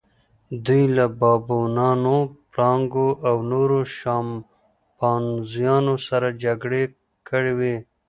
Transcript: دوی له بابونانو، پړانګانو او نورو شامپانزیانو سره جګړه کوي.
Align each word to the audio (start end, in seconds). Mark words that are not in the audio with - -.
دوی 0.65 0.83
له 0.97 1.05
بابونانو، 1.21 2.17
پړانګانو 2.51 3.07
او 3.27 3.35
نورو 3.51 3.79
شامپانزیانو 3.97 5.95
سره 6.07 6.27
جګړه 6.43 6.81
کوي. 7.29 7.75